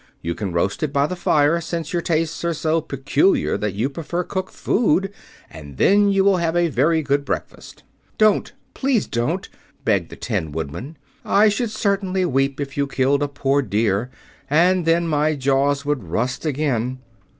You 0.23 0.33
can 0.33 0.51
roast 0.51 0.81
it 0.81 0.91
by 0.91 1.05
the 1.05 1.15
fire, 1.15 1.61
since 1.61 1.93
your 1.93 2.01
tastes 2.01 2.43
are 2.43 2.55
so 2.55 2.81
peculiar 2.81 3.55
that 3.55 3.75
you 3.75 3.87
prefer 3.87 4.23
cooked 4.23 4.51
food, 4.51 5.13
and 5.47 5.77
then 5.77 6.09
you 6.11 6.23
will 6.23 6.37
have 6.37 6.55
a 6.55 6.69
very 6.69 7.03
good 7.03 7.23
breakfast." 7.23 7.83
"Don't! 8.17 8.51
Please 8.73 9.05
don't," 9.05 9.47
begged 9.85 10.09
the 10.09 10.15
Tin 10.15 10.51
Woodman. 10.53 10.97
"I 11.23 11.49
should 11.49 11.69
certainly 11.69 12.25
weep 12.25 12.59
if 12.59 12.77
you 12.77 12.87
killed 12.87 13.21
a 13.21 13.27
poor 13.27 13.61
deer, 13.61 14.09
and 14.49 14.87
then 14.87 15.07
my 15.07 15.35
jaws 15.35 15.85
would 15.85 16.03
rust 16.03 16.47
again." 16.47 16.97